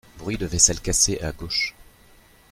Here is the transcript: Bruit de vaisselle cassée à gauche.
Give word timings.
Bruit 0.17 0.35
de 0.35 0.47
vaisselle 0.47 0.79
cassée 0.79 1.19
à 1.21 1.31
gauche. 1.31 1.75